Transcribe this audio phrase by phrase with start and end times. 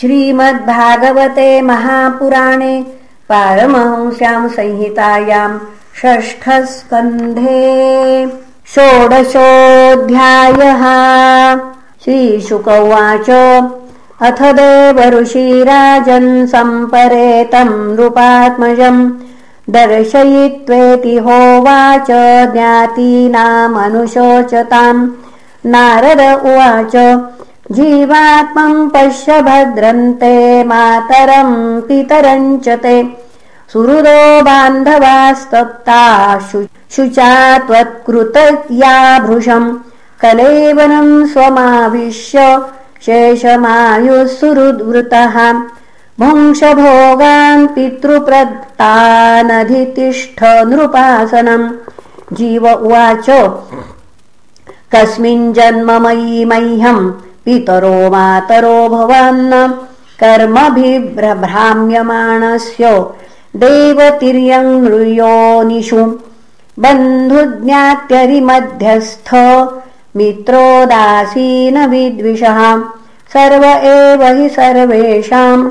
[0.00, 2.74] श्रीमद्भागवते महापुराणे
[3.28, 5.56] पारमहंस्यां संहितायाम्
[6.00, 7.62] षष्ठस्कन्धे
[8.74, 10.84] षोडशोऽध्यायः।
[12.04, 13.30] श्रीशुक उवाच
[14.28, 19.00] अथ देवऋषिराजन् सम्परेतम् नृपात्मजम्
[19.70, 22.08] दर्शयित्वेति होवाच
[22.52, 25.02] ज्ञातीनामनुशोचताम्।
[25.66, 26.20] नारद
[26.50, 26.94] उवाच
[27.76, 30.36] जीवात्मम् पश्य भद्रन्ते
[30.68, 31.56] मातरम्
[31.88, 32.94] पितरम् च ते।
[33.72, 36.04] सुहृदो बान्धवास्तप्ता
[36.94, 37.32] शुचा
[37.66, 38.94] त्वत्कृतया
[39.26, 39.68] भृशम्
[40.22, 42.38] कलेवनम् स्वमाविश्य
[43.06, 45.36] शेषमायुः सुहृद्वृतः
[46.20, 50.40] भुङ्क्षभोगान् पितृप्रत्तानधितिष्ठ
[50.72, 51.74] नृपासनम्
[52.38, 53.28] जीव उवाच
[54.94, 57.02] कस्मिन् जन्ममयी मह्यम्
[57.48, 59.74] पितरो मातरो भवान्न।
[60.20, 63.04] कर्मभिभ्रभ्राम्यमाणस्य।
[63.56, 66.18] देवतिर्यङ्योनिषु
[66.78, 69.34] बन्धुज्ञात्यरिमध्यस्थ।
[70.16, 72.82] मित्रोदासीनविद्विषः
[73.32, 75.70] सर्व एव हि सर्वेषाम्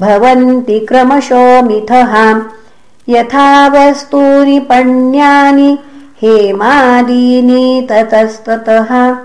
[0.00, 2.40] भवन्ति क्रमशो मिथः।
[3.08, 5.78] यथा वस्तूनि पण्यानि
[6.22, 9.16] हेमादीनि ततस्ततः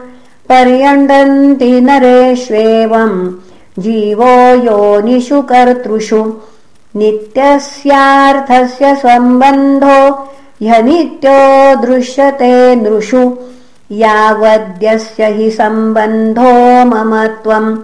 [0.49, 3.31] पर्यण्डन्ति नरेष्वेवम्
[3.79, 6.33] जीवो योनिषु कर्तृषु।
[6.95, 10.29] नित्यस्यार्थस्य सम्बन्धो
[10.63, 13.37] ह्यनित्यो दृश्यते नृषु।
[13.91, 17.77] यावद्यस्य हि सम्बन्धो मम त्वम्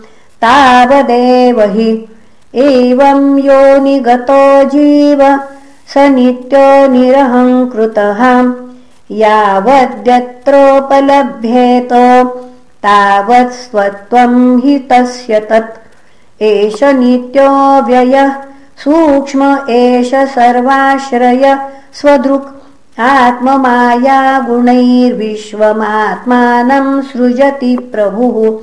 [0.44, 2.08] तावदेव हि।
[2.56, 5.40] एवम् योनिगतो जीव
[5.94, 8.54] स नित्यो निरहङ्कृतः।
[9.12, 11.90] यावद्यत्रोपलभ्येत
[12.85, 15.80] तावत् स्वत्वम् हि तस्य तत्।
[16.41, 18.33] एष नित्योऽव्ययः
[18.83, 28.59] सूक्ष्म एष सर्वाश्रय स्वदृक्। आत्ममाया गुणैर्विश्वमात्मानम् सृजति प्रभुः।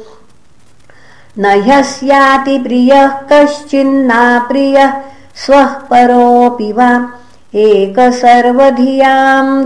[1.39, 4.93] न ह्यस्याति प्रियः कश्चिन्नाप्रियः
[5.37, 7.13] स्वः परोऽपि वा।
[7.55, 9.65] एक सर्वधियाम्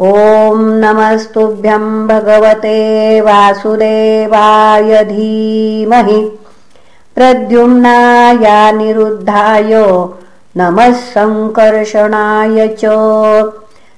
[0.00, 6.38] ॐ नमस्तुभ्यम् भगवते वासुदेवाय धीमहि।
[7.14, 9.98] प्रद्युम्नायानिरुद्धाय
[10.56, 12.84] नमः सङ्कर्षणाय च।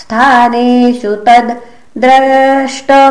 [0.00, 1.50] स्थानेषु तद्
[1.98, 3.06] द्रष्टपदेशमेति।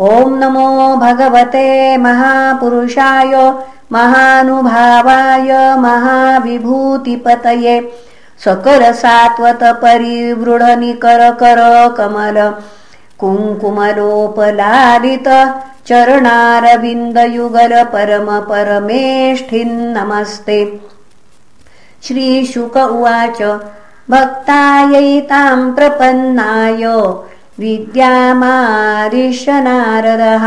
[0.00, 1.66] ॐ नमो भगवते
[1.96, 3.34] महापुरुषाय
[3.92, 5.50] महानुभावाय
[5.84, 7.76] महाविभूतिपतये।
[9.82, 11.60] परिवृढनिकरकर
[11.98, 12.36] कमल
[13.20, 14.18] कुङ्कुमलोपलालित
[15.88, 20.58] चरणारविन्दयुगल परम परमेष्ठिन्नमस्ते
[22.06, 23.40] श्रीशुक उवाच
[24.10, 26.84] भक्तायैताम् प्रपन्नाय
[27.60, 30.44] विद्यामारिशनारदः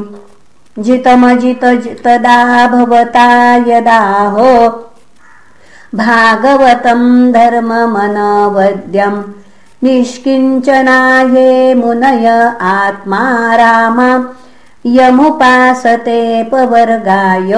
[0.87, 1.65] जितमजित
[2.05, 2.39] तदा
[2.75, 3.29] भवता
[3.69, 4.51] यदाहो
[6.03, 9.23] भागवतम् धर्ममनवद्यम्
[9.85, 14.29] निष्किञ्चनाये मुनय आत्मा राम।
[14.87, 17.53] यमुपासते पवर्गाय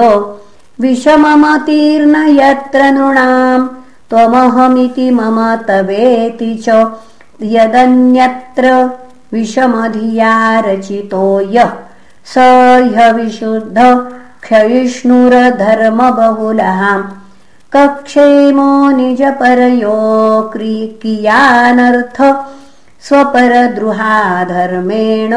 [0.81, 3.67] विषममतीर्न यत्र नृणाम्।
[4.09, 6.91] त्वमहमिति मम तवेति च
[7.41, 8.89] यदन्यत्र
[9.33, 11.71] विषमधिया रचितो यः।
[12.25, 12.35] स
[12.95, 14.07] ह्यविशुद्ध
[14.43, 17.03] क्षयिष्णुरधर्मबहुलः
[17.77, 19.97] कक्षेमो निजपरयो
[21.01, 22.17] कियानर्थ
[23.07, 25.33] स्वपरद्रुहाधर्मेण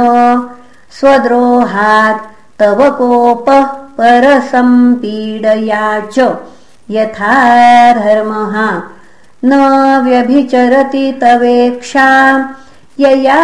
[0.99, 2.23] स्वद्रोहात्
[2.61, 3.65] तव कोपः
[3.99, 6.17] परसम्पीडया च
[6.97, 7.35] यथा
[7.99, 8.55] धर्मः
[9.45, 9.51] न
[10.07, 12.49] व्यभिचरति तवेक्षाम्
[13.03, 13.43] यया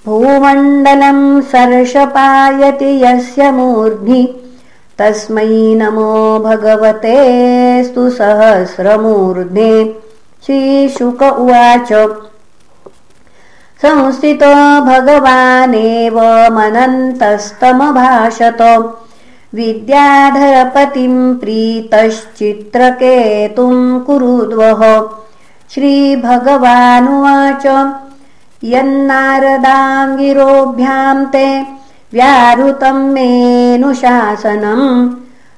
[0.07, 4.41] भूमण्डलम् सर्षपायति यस्य मूर्ध्नि
[4.99, 9.95] तस्मै नमो भगवतेस्तु सहस्रमूर्ध्ने
[10.47, 12.17] श्रीशुक उवाच।
[13.83, 18.93] संस्थितो भगवानेव मनन्तस्तमभाषत।
[19.55, 25.09] विद्याधरपतिम् प्रीतश्चित्रकेतुम् कुरुद्वः।
[25.75, 27.93] श्रीभगवानुवाच
[28.65, 31.67] यन्नारदाङ्गिरोभ्याम् ते
[32.13, 35.11] व्याहृतम् मेऽनुशासनम्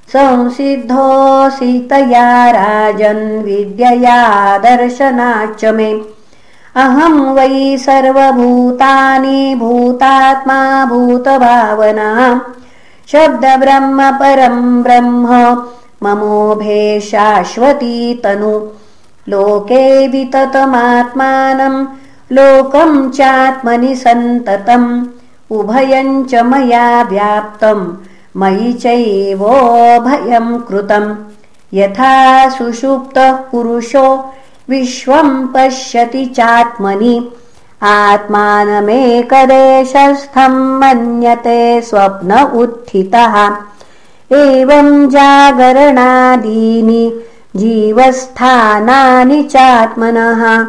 [0.09, 6.03] संसिद्धोऽसितया राजन् विद्यया दर्शनाच्च मे।
[6.77, 12.41] अहम् वै सर्वभूतानि भूतात्मा भूतभावना।
[13.13, 15.63] शब्दब्रह्म परम् ब्रह्म
[16.03, 18.69] ममोभे शाश्वती तनु।
[19.29, 21.87] लोके विततमात्मानम्
[22.35, 25.07] लोकम् चात्मनि सन्ततम्।
[25.51, 27.93] उभयम् च मया व्याप्तम्
[28.37, 31.15] मयि चैवोभयम् कृतम्।
[31.75, 34.33] यथा सुषुप्तः पुरुषो
[34.71, 37.33] विश्वम् पश्यति चात्मनि।
[37.83, 43.57] आत्मानमेकदेशस्थम् मन्यते स्वप्न उत्थितः।
[44.33, 47.21] एवम् जागरणादीनि
[47.57, 50.67] जीवस्थानानि चात्मनः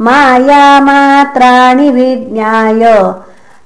[0.00, 3.12] मायामात्राणि विज्ञाय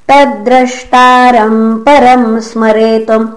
[0.09, 3.29] तद्द्रष्टारम् परम् स्मरेतुम्।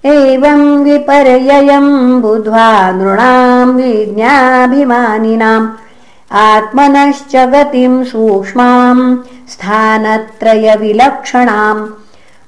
[0.05, 5.69] एवम् विपर्ययम् बुद्ध्वा नृणाम् विज्ञाभिमानिनाम्।
[6.31, 9.17] आत्मनश्च गतिम् सूक्ष्माम्
[9.49, 11.89] स्थानत्रयविलक्षणाम्।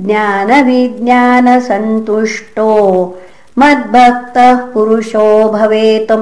[0.00, 2.72] ज्ञानविज्ञानसन्तुष्टो
[3.58, 6.12] मद्भक्तः पुरुषो भवेत्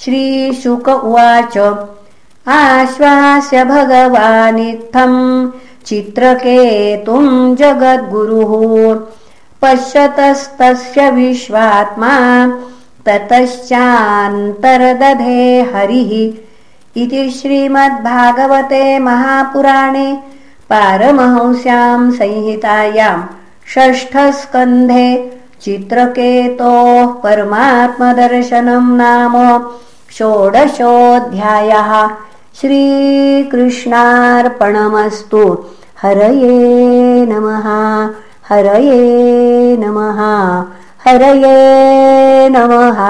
[0.00, 1.58] श्रीशुक उवाच
[2.48, 5.50] आश्वास्य भगवानित्थम्
[5.86, 8.94] चित्रकेतुम् जगद्गुरुः।
[9.62, 12.14] पश्यतस्तस्य विश्वात्मा
[13.06, 13.72] ततश्चान्तर्दधे
[15.74, 16.44] हरिः।
[17.02, 20.12] इति श्रीमद्भागवते महापुराणे
[20.70, 23.22] पारमहंस्याम् संहितायाम्
[23.74, 25.08] षष्ठस्कन्धे
[25.64, 29.34] चित्रकेतोः परमात्मदर्शनम् नाम
[30.18, 31.92] षोडशोऽध्यायः
[32.60, 33.82] श्रीकृष्णार्पणमस्तु।
[36.02, 36.56] हरये
[37.30, 37.66] नमः
[38.48, 40.20] हरये नमः
[41.04, 41.56] हरये
[42.48, 43.00] नमः